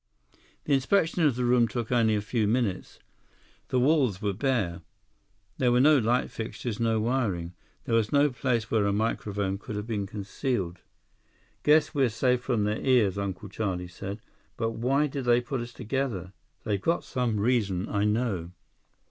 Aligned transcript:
The 0.63 0.73
inspection 0.73 1.21
of 1.25 1.35
the 1.35 1.45
room 1.45 1.67
took 1.67 1.91
only 1.91 2.15
a 2.15 2.21
few 2.21 2.47
minutes. 2.47 2.97
The 3.67 3.79
walls 3.79 4.19
were 4.19 4.33
bare. 4.33 4.81
There 5.59 5.71
were 5.71 5.79
no 5.79 5.99
light 5.99 6.31
fixtures, 6.31 6.79
no 6.79 6.99
wiring. 6.99 7.53
There 7.83 7.93
was 7.93 8.11
no 8.11 8.31
place 8.31 8.71
where 8.71 8.87
a 8.87 8.93
microphone 8.93 9.59
could 9.59 9.75
have 9.75 9.85
been 9.85 10.07
concealed. 10.07 10.79
"Guess 11.61 11.93
we're 11.93 12.09
safe 12.09 12.41
from 12.41 12.63
their 12.63 12.79
ears," 12.81 13.19
Uncle 13.19 13.47
Charlie 13.47 13.87
said. 13.87 14.21
"But 14.57 14.71
why 14.71 15.05
did 15.05 15.25
they 15.25 15.39
put 15.39 15.61
us 15.61 15.71
together? 15.71 16.33
They've 16.63 16.81
got 16.81 17.03
some 17.03 17.39
reason, 17.39 17.87
I 17.87 18.03
know." 18.03 18.53